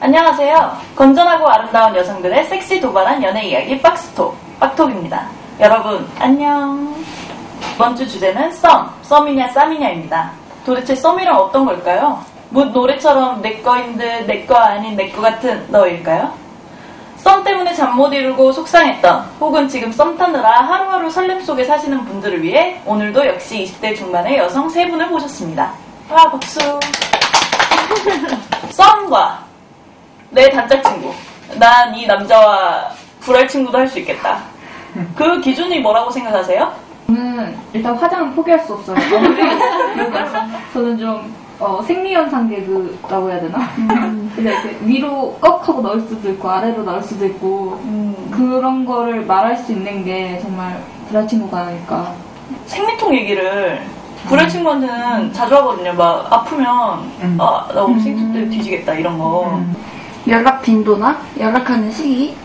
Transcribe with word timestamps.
안녕하세요. 0.00 0.76
건전하고 0.94 1.48
아름다운 1.48 1.94
여성들의 1.96 2.44
섹시 2.44 2.80
도발한 2.80 3.20
연애 3.22 3.44
이야기 3.46 3.80
박스톡, 3.80 4.36
빡톡입니다. 4.60 5.26
여러분, 5.58 6.08
안녕. 6.20 6.94
이번 7.74 7.96
주 7.96 8.06
주제는 8.06 8.52
썸, 8.52 8.88
썸이냐 9.02 9.48
쌈이냐입니다. 9.48 10.30
도대체 10.64 10.94
썸이란 10.94 11.34
어떤 11.34 11.66
걸까요? 11.66 12.22
뭐 12.50 12.64
노래처럼 12.64 13.42
내 13.42 13.60
거인 13.60 13.96
듯내거 13.98 14.54
아닌 14.56 14.94
내 14.96 15.10
거 15.10 15.20
같은 15.20 15.64
너일까요? 15.68 16.32
썸 17.16 17.42
때문에 17.42 17.74
잠 17.74 17.96
못 17.96 18.12
이루고 18.12 18.52
속상했던 18.52 19.24
혹은 19.40 19.66
지금 19.68 19.90
썸 19.90 20.16
타느라 20.16 20.60
하루하루 20.62 21.10
설렘 21.10 21.40
속에 21.42 21.64
사시는 21.64 22.04
분들을 22.04 22.40
위해 22.42 22.80
오늘도 22.86 23.26
역시 23.26 23.64
20대 23.64 23.96
중반의 23.96 24.38
여성 24.38 24.68
세 24.68 24.88
분을 24.88 25.08
모셨습니다. 25.08 25.72
와 26.08 26.30
박수. 26.30 26.60
썸과 28.70 29.47
내 30.38 30.48
단짝 30.50 30.84
친구. 30.84 31.12
난 31.58 31.92
이 31.96 32.06
남자와 32.06 32.90
불알 33.20 33.48
친구도 33.48 33.76
할 33.76 33.88
수 33.88 33.98
있겠다. 33.98 34.38
그 35.16 35.40
기준이 35.40 35.80
뭐라고 35.80 36.12
생각하세요? 36.12 36.72
저는 37.08 37.56
일단 37.72 37.96
화장은 37.96 38.32
포기할 38.36 38.60
수 38.60 38.74
없어요. 38.74 38.96
저는 40.72 40.96
좀 40.96 41.34
어, 41.58 41.82
생리현상 41.82 42.48
개그라고 42.48 43.30
해야 43.30 43.40
되나? 43.40 43.58
근데 44.36 44.52
이렇게 44.52 44.76
위로 44.82 45.36
꺽 45.40 45.68
하고 45.68 45.82
넣을 45.82 46.00
수도 46.02 46.28
있고 46.30 46.48
아래로 46.48 46.84
넣을 46.84 47.02
수도 47.02 47.26
있고 47.26 47.80
그런 48.30 48.84
거를 48.84 49.24
말할 49.26 49.56
수 49.56 49.72
있는 49.72 50.04
게 50.04 50.38
정말 50.40 50.80
불알 51.08 51.26
친구가 51.26 51.58
아닐까. 51.62 52.12
생리통 52.66 53.12
얘기를 53.16 53.80
불알 54.28 54.48
친구한테는 54.48 55.32
자주 55.32 55.56
하거든요. 55.56 55.92
막 55.94 56.32
아프면 56.32 57.10
아, 57.38 57.66
나 57.74 57.82
오늘 57.82 58.00
생리통 58.00 58.32
때문에 58.32 58.50
뒤지겠다 58.50 58.94
이런 58.94 59.18
거. 59.18 59.60
연락 60.26 60.62
빈도나 60.62 61.18
연락하는 61.38 61.90
시기 61.90 62.36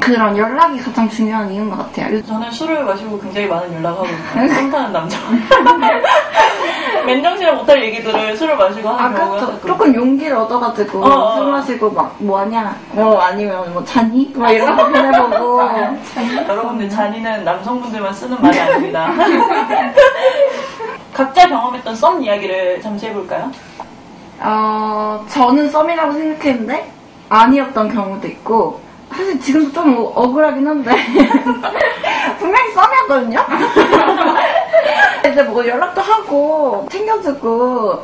그런 0.00 0.36
연락이 0.36 0.78
가장 0.80 1.08
중요한 1.08 1.50
이유인 1.50 1.70
것 1.70 1.78
같아요. 1.78 2.22
저는 2.24 2.50
술을 2.50 2.84
마시고 2.84 3.18
굉장히 3.20 3.46
많은 3.46 3.72
연락하거든요. 3.74 4.54
썸 4.54 4.70
타는 4.70 4.92
남자. 4.92 5.18
맨정신에 7.06 7.52
못할 7.52 7.82
얘기들을 7.84 8.36
술을 8.36 8.56
마시고 8.56 8.88
하는 8.88 9.14
아까 9.14 9.24
경우가 9.24 9.40
저 9.40 9.46
가끔 9.46 9.68
조금 9.68 9.94
용기를 9.94 10.36
얻어가지고 10.36 11.04
어, 11.04 11.08
어. 11.08 11.36
술 11.36 11.52
마시고 11.52 11.90
막 11.90 12.16
뭐하냐 12.18 12.74
뭐 12.92 13.20
아니면 13.20 13.72
뭐 13.72 13.84
자니 13.84 14.32
막 14.34 14.50
이런 14.50 14.74
거 14.74 14.88
보내보고 14.88 15.62
여러분들 16.48 16.88
잔이는 16.88 17.44
남성분들만 17.44 18.12
쓰는 18.12 18.40
말이 18.40 18.58
아닙니다. 18.58 19.12
각자 21.12 21.46
경험했던 21.46 21.94
썸 21.94 22.22
이야기를 22.22 22.80
잠시 22.80 23.06
해볼까요? 23.06 23.50
어 24.40 25.24
저는 25.28 25.70
썸이라고 25.70 26.12
생각했는데 26.12 26.93
아니었던 27.34 27.92
경우도 27.92 28.28
있고 28.28 28.80
사실 29.10 29.38
지금도 29.40 29.72
좀 29.72 29.96
억울하긴 30.14 30.66
한데 30.66 30.90
분명히 32.38 32.72
썸이었거든요. 32.72 33.40
이제 35.30 35.42
뭐 35.42 35.66
연락도 35.66 36.00
하고 36.00 36.86
챙겨주고 36.90 38.02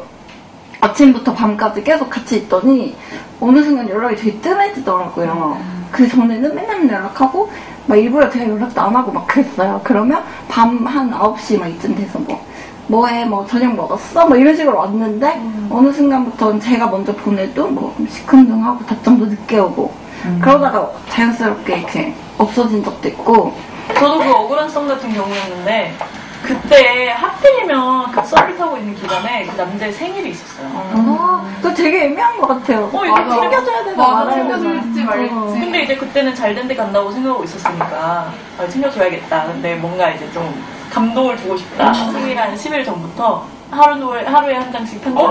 아침부터 0.81 1.35
밤까지 1.35 1.83
계속 1.83 2.09
같이 2.09 2.37
있더니 2.39 2.97
어느 3.41 3.63
순간 3.63 3.89
연락이 3.89 4.17
되게 4.17 4.39
뜸해지더라고요. 4.41 5.61
그 5.91 6.09
전에는 6.09 6.55
맨날 6.55 6.89
연락하고 6.89 7.51
막 7.87 7.97
일부러 7.97 8.31
제가 8.31 8.49
연락도 8.49 8.81
안 8.81 8.95
하고 8.95 9.13
막 9.13 9.27
그랬어요. 9.27 9.81
그러면 9.85 10.23
밤 10.49 10.87
한 10.87 11.11
9시 11.11 11.59
막 11.59 11.67
이쯤 11.69 11.95
돼서 11.97 12.19
뭐 12.21 12.45
뭐해 12.91 13.25
뭐 13.25 13.47
저녁 13.47 13.75
먹었어 13.77 14.27
뭐 14.27 14.37
이런 14.37 14.55
식으로 14.57 14.77
왔는데 14.77 15.41
어느 15.71 15.93
순간부터는 15.93 16.61
제가 16.61 16.89
먼저 16.89 17.15
보내도 17.15 17.69
뭐 17.69 17.95
시큰둥하고 18.09 18.85
답장도 18.85 19.27
늦게 19.27 19.59
오고 19.61 19.93
그러다가 20.41 20.91
자연스럽게 21.09 21.77
이렇게 21.79 22.15
없어진 22.37 22.83
적도 22.83 23.09
있고 23.09 23.55
저도 23.95 24.19
그 24.19 24.31
억울한 24.31 24.69
썸 24.69 24.89
같은 24.89 25.13
경우였는데 25.13 25.95
그때 26.43 27.11
하필이면 27.11 28.11
그 28.13 28.23
타고 28.57 28.77
있는 28.79 28.95
기간에 28.97 29.47
그 29.47 29.57
남자의 29.61 29.93
생일이 29.93 30.31
있었어요. 30.31 30.69
아, 30.75 31.45
그거 31.61 31.75
되게 31.75 32.07
애매한 32.07 32.39
것 32.41 32.47
같아요. 32.49 32.91
어, 32.93 33.05
이거 33.05 33.41
챙겨줘야 33.41 33.85
되나 33.85 33.97
맞아, 33.97 34.35
되나. 34.35 34.59
챙겨줄지 34.59 35.05
말지. 35.05 35.31
근데 35.61 35.83
이제 35.83 35.97
그때는 35.97 36.35
잘 36.35 36.55
된 36.55 36.67
데 36.67 36.75
간다고 36.75 37.11
생각하고 37.13 37.45
있었으니까 37.45 38.33
아, 38.59 38.67
챙겨줘야겠다. 38.69 39.45
근데 39.49 39.75
뭔가 39.77 40.11
이제 40.11 40.31
좀 40.33 40.53
감동을 40.91 41.37
주고 41.39 41.57
싶다. 41.57 41.93
생일 41.95 42.39
한 42.39 42.55
10일 42.55 42.85
전부터 42.85 43.47
하루에, 43.71 44.25
하루에 44.25 44.55
한 44.55 44.73
장씩 44.73 45.01
편지. 45.03 45.23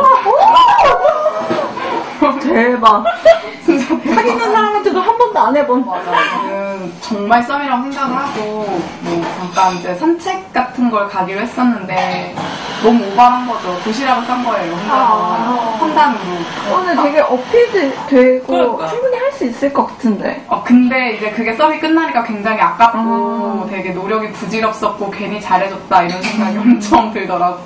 대박. 2.42 3.03
사귀는 3.66 4.40
사람한테도 4.40 5.00
한 5.00 5.18
번도 5.18 5.40
안 5.40 5.56
해본. 5.56 5.86
맞아. 5.86 6.12
저는 6.42 6.94
정말 7.02 7.44
썸이라고 7.44 7.84
생각을 7.84 8.16
하고, 8.18 8.42
뭐, 9.02 9.25
잠깐 9.38 9.75
이제 9.75 9.94
산책 9.96 10.52
같은 10.53 10.90
걸 10.90 11.08
가기로 11.08 11.40
했었는데, 11.42 12.36
너무 12.84 13.03
오버한 13.12 13.47
거죠. 13.47 13.78
도시락을 13.84 14.25
싼 14.25 14.44
거예요, 14.44 14.72
혼자서. 14.73 14.94
아. 14.94 15.78
판단으로. 15.79 16.22
오늘 16.73 16.95
되게 17.03 17.19
어필도 17.19 18.07
되고 18.07 18.45
그러니까. 18.47 18.88
충분히 18.88 19.17
할 19.17 19.29
수 19.34 19.45
있을 19.45 19.72
것 19.72 19.85
같은데. 19.85 20.44
어, 20.47 20.62
근데 20.63 21.13
이제 21.16 21.31
그게 21.31 21.53
썸이 21.56 21.79
끝나니까 21.79 22.23
굉장히 22.23 22.59
아깝고, 22.59 22.97
아. 22.97 23.68
되게 23.69 23.91
노력이 23.91 24.31
부질없었고, 24.34 25.09
괜히 25.12 25.39
잘해줬다, 25.39 26.03
이런 26.03 26.22
생각이 26.22 26.57
엄청 26.57 27.13
들더라고요. 27.13 27.59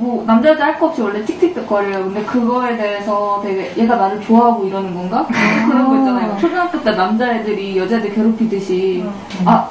뭐 0.00 0.22
남자들 0.26 0.62
할 0.62 0.78
거 0.78 0.86
없이 0.86 1.00
원래 1.02 1.24
틱틱거려요. 1.24 2.04
근데 2.04 2.22
그거에 2.24 2.76
대해서 2.76 3.40
되게 3.42 3.72
얘가 3.76 3.96
나를 3.96 4.20
좋아하고 4.20 4.64
이러는 4.64 4.94
건가? 4.94 5.26
그런 5.66 5.88
거 5.88 5.96
있잖아요. 5.96 6.36
초등학교 6.40 6.80
때 6.84 6.92
남자애들이 6.92 7.76
여자애들 7.78 8.14
괴롭히듯이 8.14 9.04
아 9.44 9.68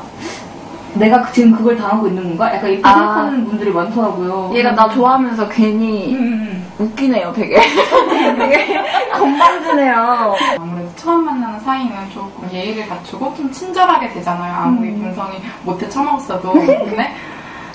내가 0.99 1.21
그- 1.21 1.33
지금 1.33 1.51
그걸 1.55 1.75
당하고 1.77 2.07
있는 2.07 2.23
건가? 2.23 2.53
약간 2.55 2.69
이렇게 2.71 2.87
아. 2.87 2.93
생각하는 2.93 3.45
분들이 3.45 3.71
많더라고요. 3.71 4.51
얘가 4.53 4.71
나 4.73 4.89
좋아하면서 4.89 5.47
괜히 5.49 6.13
음, 6.15 6.67
웃기네요, 6.79 7.31
되게. 7.33 7.59
되게 8.37 8.81
건방지네요. 9.11 10.35
아무래도 10.59 10.89
처음 10.95 11.25
만나는 11.25 11.59
사이는 11.59 11.95
조금 12.13 12.49
예의를 12.51 12.87
갖추고 12.87 13.33
좀 13.35 13.51
친절하게 13.51 14.09
되잖아요. 14.09 14.53
아무리 14.53 14.89
음. 14.89 15.01
본성이 15.01 15.37
못해 15.63 15.87
처먹었어도. 15.89 16.51
근데 16.53 17.11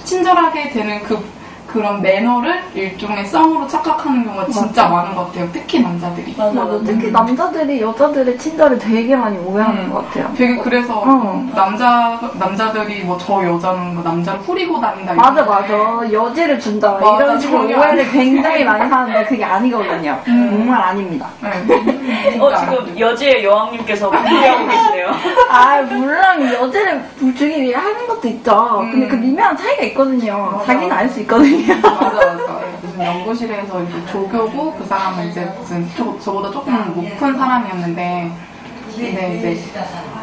친절하게 0.04 0.70
되는 0.70 1.02
그, 1.02 1.18
그런 1.72 2.02
매너를 2.02 2.60
일종의 2.74 3.24
썸으로 3.26 3.66
착각하는 3.66 4.24
경우가 4.24 4.46
진짜 4.48 4.88
많은 4.88 5.14
것 5.14 5.26
같아요. 5.28 5.48
특히 5.52 5.80
남자들이. 5.80 6.34
맞아, 6.36 6.52
맞아. 6.52 6.78
특히 6.84 7.10
남자들이 7.10 7.80
여자들의 7.80 8.36
친절을 8.38 8.78
되게 8.78 9.16
많이 9.16 9.38
오해하는 9.38 9.84
음. 9.86 9.92
것 9.92 10.04
같아요. 10.06 10.30
되게 10.36 10.56
그래서 10.56 11.02
어. 11.04 11.48
남자 11.54 12.18
남자들이 12.38 13.04
뭐 13.04 13.16
저 13.22 13.44
여자는 13.44 13.94
뭐 13.94 14.02
남자를 14.02 14.40
후리고 14.40 14.80
다닌다 14.80 15.14
맞아, 15.14 15.42
맞아. 15.44 16.02
여지를 16.12 16.58
준다. 16.58 16.92
맞아, 17.00 17.24
이런 17.24 17.38
식으로 17.38 17.62
오해를. 17.66 18.10
굉장히 18.10 18.64
많이 18.64 18.84
하는데 18.90 19.24
그게 19.26 19.44
아니거든요. 19.44 20.18
정말 20.24 20.80
아닙니다. 20.82 21.28
네. 21.40 21.48
어, 22.40 22.48
진짜. 22.56 22.70
지금 22.70 22.98
여지의 22.98 23.44
여왕님께서 23.44 24.10
공개하고 24.10 24.66
계시네요. 24.66 25.06
아, 25.50 25.82
물론 25.82 26.52
여지를 26.52 27.04
주기 27.36 27.62
위해 27.62 27.74
하는 27.76 28.06
것도 28.08 28.26
있죠. 28.28 28.80
음. 28.82 28.90
근데 28.90 29.06
그 29.08 29.14
미묘한 29.16 29.56
차이가 29.56 29.82
있거든요. 29.84 30.50
맞아. 30.52 30.64
자기는 30.64 30.92
알 30.92 31.08
수 31.08 31.20
있거든 31.20 31.61
요. 31.68 31.74
맞아 31.82 32.00
맞아. 32.00 32.60
네, 32.60 32.78
무슨 32.82 33.04
연구실에서 33.04 33.82
이제 33.84 34.06
조교고 34.06 34.74
그 34.78 34.84
사람은 34.86 35.28
이제 35.30 35.44
무슨 35.58 35.88
저, 35.96 36.18
저보다 36.20 36.50
조금 36.50 36.92
높은 36.94 37.38
사람이었는데 37.38 38.32
근데 38.96 39.36
이제 39.38 39.64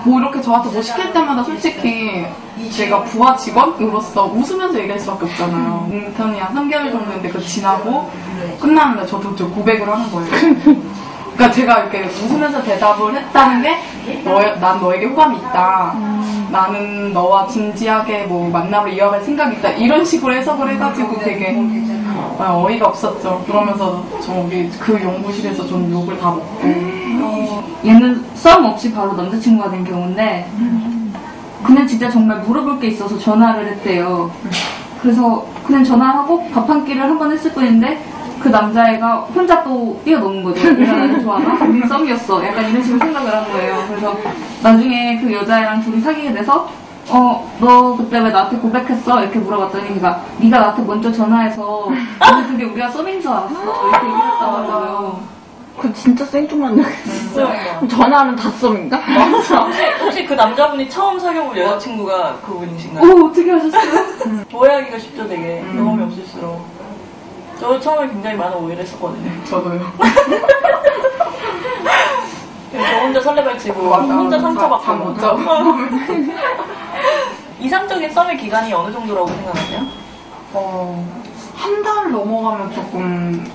뭐 0.04 0.20
이렇게 0.20 0.42
저한테 0.42 0.70
뭐 0.70 0.82
시킬 0.82 1.12
때마다 1.12 1.44
솔직히 1.44 2.26
제가 2.72 3.04
부하 3.04 3.36
직원으로서 3.36 4.26
웃으면서 4.26 4.80
얘기할 4.80 5.00
수밖에 5.00 5.26
없잖아요. 5.26 5.90
인턴이 5.92 6.40
한 6.40 6.56
3개월 6.56 6.92
정도인데 6.92 7.30
그 7.30 7.40
지나고 7.42 8.10
끝나는데 8.60 9.06
저도 9.08 9.36
저 9.36 9.48
고백을 9.48 9.88
하는 9.90 10.12
거예요. 10.12 10.30
그러니까 11.36 11.52
제가 11.52 11.80
이렇게 11.80 12.04
웃으면서 12.04 12.62
대답을 12.64 13.16
했다는 13.16 13.62
게 13.64 13.78
너, 14.24 14.40
난 14.60 14.80
너에게 14.80 15.06
호감이 15.08 15.38
있다. 15.38 15.94
나는 16.52 17.14
너와 17.14 17.48
진지하게 17.48 18.24
뭐 18.26 18.50
만남을 18.50 18.94
이어갈 18.94 19.22
생각이 19.24 19.58
있다. 19.58 19.70
이런 19.72 20.04
식으로 20.04 20.34
해석을 20.34 20.74
해가지고 20.74 21.20
되게 21.20 21.56
어, 22.40 22.64
어이가 22.66 22.88
없었죠. 22.88 23.44
그러면서 23.46 24.04
저기 24.22 24.70
그 24.80 24.94
연구실에서 25.04 25.68
좀 25.68 25.92
욕을 25.92 26.18
다 26.20 26.32
먹고. 26.32 26.60
어, 27.22 27.64
얘는 27.86 28.26
썸 28.36 28.64
없이 28.66 28.92
바로 28.94 29.14
남자친구가 29.14 29.70
된 29.72 29.84
경우인데 29.84 30.48
그냥 31.64 31.86
진짜 31.86 32.10
정말 32.10 32.40
물어볼 32.40 32.80
게 32.80 32.88
있어서 32.88 33.18
전화를 33.20 33.68
했대요. 33.68 34.32
그래서 35.02 35.46
그냥 35.66 35.84
전화하고 35.84 36.50
밥 36.50 36.68
한 36.70 36.84
끼를 36.86 37.04
한 37.04 37.18
번 37.20 37.32
했을 37.32 37.52
뿐인데 37.54 38.02
그 38.40 38.48
남자애가 38.48 39.16
혼자 39.36 39.64
또 39.64 40.00
뛰어노는 40.06 40.44
거죠. 40.44 40.72
내가 40.72 40.94
나를 40.94 41.22
좋아하나? 41.22 41.58
썸이었어. 41.88 42.46
약간 42.46 42.70
이런 42.70 42.82
식으로 42.84 43.00
생각을 43.00 43.36
한 43.36 43.52
거예요. 43.52 43.84
그래서 43.88 44.18
나중에 44.64 45.20
그 45.20 45.32
여자애랑 45.34 45.82
둘이 45.82 46.00
사귀게 46.02 46.34
돼서 46.34 46.70
어, 47.12 47.52
너 47.60 47.96
그때 47.98 48.20
왜 48.20 48.30
나한테 48.30 48.58
고백했어? 48.58 49.22
이렇게 49.22 49.40
물어봤더니 49.40 49.96
걔가 49.96 50.22
네가 50.38 50.60
나한테 50.60 50.84
먼저 50.84 51.12
전화해서 51.12 51.90
나는 52.20 52.48
그게 52.48 52.64
우리가 52.66 52.90
썸인 52.90 53.20
줄 53.20 53.30
알았어. 53.32 53.54
이렇게 53.90 54.06
얘기했다고 54.08 54.58
하더라고요. 54.58 55.20
그 55.80 55.94
진짜 55.94 56.26
생뚱맞네. 56.26 56.84
그러니까. 57.34 57.88
전화하면 57.88 58.36
다 58.36 58.50
썸인가? 58.50 58.98
혹시, 59.32 59.54
혹시 60.04 60.26
그 60.26 60.34
남자분이 60.34 60.90
처음 60.90 61.18
사귀어본 61.18 61.58
여자친구가 61.58 62.36
그분이신가요? 62.46 63.10
오, 63.10 63.28
어떻게 63.28 63.50
하셨어요? 63.50 64.04
오해하기가 64.54 65.00
쉽죠, 65.00 65.28
되게. 65.28 65.64
경험이 65.74 66.04
없을수록. 66.04 66.79
저 67.60 67.80
처음에 67.80 68.08
굉장히 68.10 68.36
많은 68.38 68.58
오해를 68.58 68.84
했었거든요. 68.84 69.44
저도요. 69.46 69.92
저 72.72 72.98
혼자 73.00 73.20
설레발치고. 73.22 73.82
혼자 73.94 74.40
상처받고. 74.40 74.86
잠못 74.86 75.20
자고. 75.20 75.40
이상적인 77.60 78.12
썸의 78.14 78.38
기간이 78.38 78.72
어느 78.74 78.92
정도라고 78.94 79.28
생각하세요? 79.28 79.82
어, 80.54 81.06
한 81.56 81.84
달 81.84 82.12
넘어가면 82.12 82.72
조금, 82.74 83.46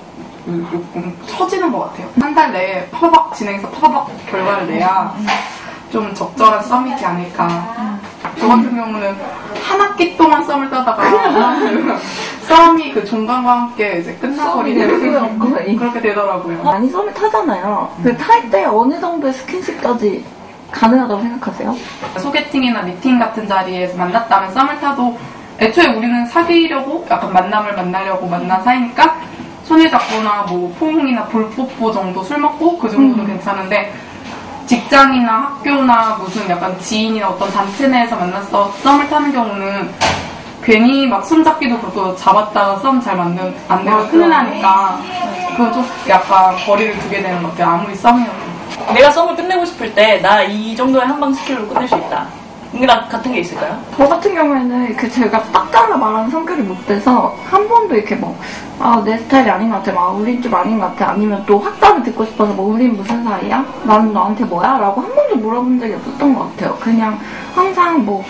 음, 0.46 0.68
조금 0.70 1.16
처지는 1.26 1.72
것 1.72 1.80
같아요. 1.90 2.08
한 2.20 2.34
달 2.34 2.52
내에 2.52 2.86
퍼박 2.90 3.34
진행해서 3.34 3.68
퍼박 3.70 4.08
결과를 4.30 4.66
내야 4.66 5.14
좀 5.90 6.12
적절한 6.14 6.62
썸이지 6.62 7.04
않을까. 7.04 7.98
저 8.38 8.48
같은 8.48 8.76
경우는 8.76 9.16
한 9.66 9.80
학기 9.80 10.16
동안 10.16 10.44
썸을 10.44 10.68
따다가 10.68 11.02
썸이 12.44 12.93
그 12.93 13.05
종강과 13.05 13.50
함께 13.61 13.99
이제 14.00 14.14
끝나버리는 14.20 15.38
거의. 15.38 15.76
그렇게 15.76 16.00
되더라고요. 16.00 16.62
많이 16.62 16.88
썸을 16.91 17.12
타잖아요. 17.14 17.91
그 18.02 18.17
탈 18.17 18.50
때 18.50 18.64
어느 18.67 18.99
정도의 19.00 19.32
스킨십까지 19.32 20.25
가능하다고 20.70 21.20
생각하세요? 21.23 21.76
소개팅이나 22.19 22.82
미팅 22.82 23.19
같은 23.19 23.46
자리에서 23.46 23.96
만났다면 23.96 24.52
썸을 24.52 24.81
타도 24.81 25.17
애초에 25.61 25.87
우리는 25.94 26.26
사귀려고 26.26 27.06
약간 27.11 27.32
만남을 27.32 27.75
만나려고 27.76 28.26
만난 28.26 28.62
사이니까 28.62 29.17
손을 29.64 29.88
잡거나 29.88 30.43
뭐 30.49 30.75
포옹이나 30.79 31.25
볼뽀뽀 31.26 31.93
정도 31.93 32.23
술 32.23 32.38
먹고 32.38 32.76
그 32.79 32.91
정도도 32.91 33.25
괜찮은데 33.26 33.93
직장이나 34.67 35.32
학교나 35.32 36.17
무슨 36.19 36.49
약간 36.50 36.76
지인이나 36.81 37.29
어떤 37.31 37.50
단체 37.52 37.87
내에서 37.87 38.17
만났어 38.17 38.70
썸을 38.82 39.08
타는 39.08 39.32
경우는 39.32 39.91
괜히 40.64 41.06
막 41.06 41.25
손잡기도 41.25 41.78
그렇고 41.78 42.16
잡았다가 42.16 42.76
썸 42.78 43.00
잘 43.00 43.16
맞는 43.16 43.55
안 43.69 43.84
되면 43.84 44.08
큰일 44.08 44.31
나니까 44.31 44.99
그건 45.50 45.72
좀 45.72 45.84
약간 46.08 46.56
거리를 46.64 46.99
두게 47.00 47.22
되는 47.22 47.43
것 47.43 47.50
같아요 47.50 47.75
아무리 47.75 47.94
썸이어도 47.94 48.55
내가 48.94 49.11
썸을 49.11 49.37
끝내고 49.37 49.64
싶을 49.64 49.94
때, 49.94 50.20
나 50.20 50.43
이 50.44 50.75
정도의 50.76 51.06
한방 51.06 51.32
스킬로 51.32 51.66
끝낼 51.69 51.87
수 51.88 51.94
있다. 51.96 52.26
이랑 52.72 53.08
같은 53.08 53.32
게 53.32 53.38
있을까요? 53.38 53.78
저 53.96 54.06
같은 54.08 54.34
경우에는 54.34 54.96
그 54.96 55.08
제가 55.08 55.40
딱 55.52 55.70
잘라 55.70 55.96
말하는 55.96 56.28
성격이 56.28 56.62
못 56.62 56.84
돼서 56.87 57.34
한 57.49 57.67
번도 57.69 57.94
이렇게 57.94 58.17
뭐, 58.17 58.37
아, 58.81 59.00
내 59.05 59.17
스타일이 59.17 59.49
아닌 59.49 59.70
것 59.70 59.76
같아. 59.76 59.93
막, 59.93 60.08
우린 60.19 60.43
좀 60.43 60.52
아닌 60.55 60.78
것 60.81 60.87
같아. 60.96 61.12
아니면 61.12 61.43
또 61.46 61.58
확답을 61.60 62.02
듣고 62.02 62.25
싶어서 62.25 62.52
뭐, 62.52 62.75
우린 62.75 62.96
무슨 62.96 63.22
사이야? 63.22 63.64
나는 63.84 64.12
너한테 64.12 64.44
뭐야? 64.44 64.78
라고 64.78 65.00
한 65.00 65.14
번도 65.14 65.37
물어본 65.37 65.78
적이 65.78 65.94
없었던 65.94 66.34
것 66.34 66.50
같아요. 66.56 66.76
그냥 66.81 67.19
항상 67.55 68.05
뭐, 68.05 68.25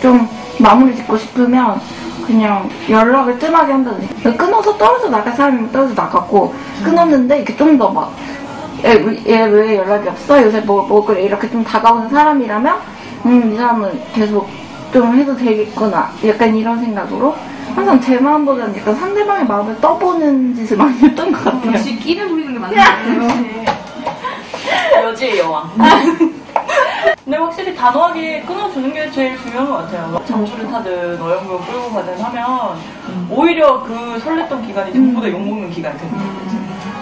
좀 0.00 0.28
마무리 0.58 0.94
짓고 0.96 1.16
싶으면 1.16 1.80
그냥 2.26 2.68
연락을 2.90 3.38
뜸하게 3.38 3.72
한다든지. 3.72 4.36
끊어서 4.36 4.76
떨어져 4.76 5.08
나갈 5.08 5.32
사람이면 5.34 5.72
떨어져 5.72 5.94
나갔고, 5.94 6.54
끊었는데 6.84 7.36
이렇게 7.38 7.56
좀 7.56 7.78
더 7.78 7.88
막, 7.90 8.12
얘왜 8.84 9.76
연락이 9.76 10.08
없어? 10.08 10.42
요새 10.42 10.60
뭐, 10.60 10.82
뭐, 10.86 11.04
그래. 11.04 11.22
이렇게 11.22 11.48
좀 11.50 11.64
다가오는 11.64 12.08
사람이라면, 12.10 12.76
음, 13.26 13.52
이 13.52 13.56
사람은 13.56 14.00
계속 14.14 14.48
좀 14.92 15.14
해도 15.16 15.34
되겠구나. 15.36 16.10
약간 16.26 16.54
이런 16.54 16.78
생각으로. 16.80 17.34
항상 17.74 18.00
제 18.00 18.18
마음보다는 18.18 18.76
약간 18.76 18.94
상대방의 18.94 19.46
마음을 19.46 19.80
떠보는 19.80 20.54
짓을 20.56 20.76
많이 20.76 20.98
했던 20.98 21.30
것 21.32 21.44
같아요. 21.44 21.72
역시 21.72 21.96
끼를 21.96 22.28
부리는 22.28 22.52
게 22.54 22.58
맞는 22.58 22.76
것 22.76 22.82
같아요. 22.82 23.64
여지의 25.04 25.38
여왕. 25.38 25.70
확실히 27.38 27.74
단호하게 27.74 28.42
끊어주는 28.42 28.92
게 28.92 29.10
제일 29.10 29.38
중요한 29.38 29.68
것 29.68 29.76
같아요. 29.78 30.22
잠수를 30.26 30.66
타든 30.66 31.20
어영부영 31.20 31.60
끌고 31.66 31.92
가든 31.92 32.20
하면 32.20 32.78
오히려 33.30 33.82
그 33.82 34.20
설렜던 34.22 34.66
기간이 34.66 34.92
전부 34.92 35.20
다 35.20 35.30
욕먹는 35.30 35.70
기간이 35.70 35.98
됩니다. 35.98 36.24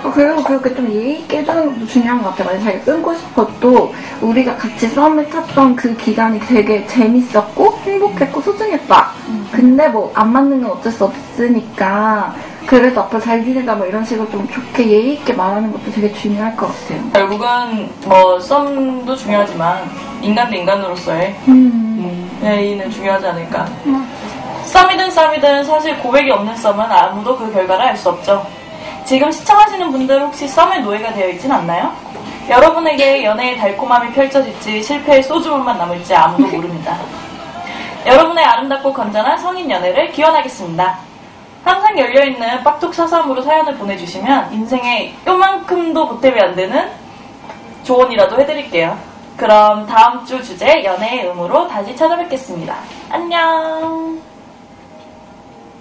어, 0.07 0.13
그리고 0.15 0.43
그렇게 0.43 0.73
좀 0.75 0.89
예의 0.93 1.21
있게 1.21 1.39
해주는 1.39 1.75
것도 1.75 1.87
중요한 1.87 2.23
것 2.23 2.31
같아요. 2.31 2.47
만약 2.49 2.63
자기가 2.65 2.85
끊고 2.85 3.15
싶어도 3.15 3.93
우리가 4.21 4.57
같이 4.57 4.89
썸을 4.89 5.29
탔던 5.29 5.75
그 5.75 5.97
기간이 5.97 6.39
되게 6.41 6.87
재밌었고 6.87 7.79
행복했고 7.85 8.41
소중했다. 8.41 9.09
근데 9.53 9.89
뭐 9.89 10.13
안 10.15 10.33
맞는 10.33 10.63
건 10.63 10.73
어쩔 10.73 10.93
수 10.93 11.05
없으니까 11.05 12.35
그래도 12.67 13.01
앞으로 13.03 13.21
잘 13.21 13.45
지내자 13.45 13.75
뭐 13.75 13.87
이런 13.87 14.05
식으로 14.05 14.29
좀 14.31 14.47
좋게 14.49 14.89
예의 14.89 15.15
있게 15.15 15.33
말하는 15.33 15.71
것도 15.73 15.91
되게 15.93 16.13
중요할 16.13 16.57
것 16.57 16.67
같아요. 16.69 17.11
결국은 17.13 17.89
뭐 18.07 18.39
썸도 18.41 19.15
중요하지만 19.17 19.83
인간 20.23 20.51
대 20.51 20.59
인간으로서의 20.59 21.35
음. 21.49 22.31
예의는 22.43 22.91
중요하지 22.91 23.27
않을까. 23.27 23.67
썸이든 24.65 25.11
썸이든 25.11 25.65
사실 25.65 25.97
고백이 25.99 26.31
없는 26.31 26.57
썸은 26.57 26.81
아무도 26.81 27.37
그 27.37 27.53
결과를 27.53 27.87
알 27.87 27.97
수 27.97 28.09
없죠. 28.11 28.45
지금 29.07 29.31
시청하시는 29.31 29.93
분들 29.93 30.21
혹시 30.21 30.49
썸의 30.49 30.83
노예가 30.83 31.13
되어 31.13 31.29
있진 31.29 31.53
않나요? 31.53 31.95
여러분에게 32.49 33.25
연애의 33.25 33.57
달콤함이 33.57 34.13
펼쳐질지 34.13 34.83
실패의 34.83 35.23
소주문만 35.23 35.79
남을지 35.79 36.13
아무도 36.13 36.49
모릅니다. 36.49 36.99
여러분의 38.05 38.45
아름답고 38.45 38.93
건전한 38.93 39.39
성인 39.39 39.71
연애를 39.71 40.11
기원하겠습니다. 40.11 40.99
항상 41.65 41.97
열려있는 41.99 42.65
빡툭 42.65 42.93
사삼으로 42.93 43.43
사연을 43.43 43.77
보내주시면 43.77 44.53
인생에 44.53 45.15
요만큼도 45.25 46.09
보탬이 46.09 46.41
안 46.41 46.57
되는 46.57 46.91
조언이라도 47.85 48.41
해드릴게요. 48.41 48.99
그럼 49.37 49.87
다음 49.87 50.25
주 50.25 50.43
주제 50.43 50.83
연애의 50.83 51.27
의무로 51.27 51.69
다시 51.69 51.95
찾아뵙겠습니다. 51.95 52.75
안녕! 53.11 54.36